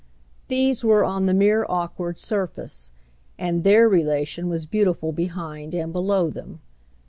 These 0.47 0.83
were 0.83 1.03
on 1.05 1.27
the 1.27 1.33
mere 1.35 1.63
awkward 1.69 2.19
surface, 2.19 2.89
and 3.37 3.63
their 3.63 3.87
relation 3.87 4.49
was 4.49 4.65
beautiful 4.65 5.11
behind 5.11 5.75
and 5.75 5.93
below 5.93 6.31
them. 6.31 6.59